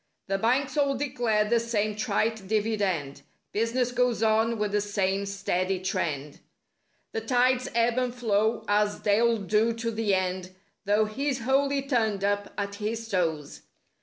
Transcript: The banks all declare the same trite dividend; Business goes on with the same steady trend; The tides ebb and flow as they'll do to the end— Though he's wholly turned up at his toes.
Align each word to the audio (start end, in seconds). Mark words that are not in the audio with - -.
The 0.25 0.39
banks 0.39 0.77
all 0.77 0.95
declare 0.95 1.45
the 1.45 1.59
same 1.59 1.95
trite 1.95 2.47
dividend; 2.47 3.21
Business 3.51 3.91
goes 3.91 4.23
on 4.23 4.57
with 4.57 4.71
the 4.71 4.81
same 4.81 5.27
steady 5.27 5.79
trend; 5.79 6.39
The 7.11 7.21
tides 7.21 7.69
ebb 7.75 7.99
and 7.99 8.11
flow 8.15 8.65
as 8.67 9.01
they'll 9.03 9.37
do 9.37 9.73
to 9.73 9.91
the 9.91 10.15
end— 10.15 10.55
Though 10.85 11.05
he's 11.05 11.41
wholly 11.41 11.83
turned 11.83 12.23
up 12.23 12.51
at 12.57 12.73
his 12.81 13.07
toes. 13.09 13.61